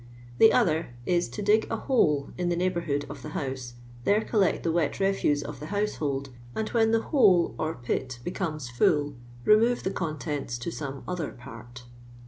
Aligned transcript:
The 0.39 0.51
other 0.51 0.95
is, 1.05 1.29
to 1.29 1.43
dig 1.43 1.67
a 1.69 1.75
hole 1.77 2.31
in 2.35 2.49
the 2.49 2.55
neigh 2.55 2.71
bourhood 2.71 3.07
of 3.07 3.21
the 3.21 3.29
house, 3.37 3.75
there 4.03 4.21
collect 4.21 4.63
the 4.63 4.71
wet 4.71 4.99
refuse 4.99 5.43
of 5.43 5.59
tiie 5.59 5.67
household, 5.67 6.29
and 6.55 6.67
when 6.69 6.89
the 6.89 7.01
hole 7.03 7.53
or 7.59 7.75
pit 7.75 8.17
becomes 8.23 8.67
full, 8.67 9.13
remove 9.45 9.83
the 9.83 9.91
contents 9.91 10.57
to 10.57 10.71
some 10.71 11.03
other 11.07 11.31
part. 11.31 11.83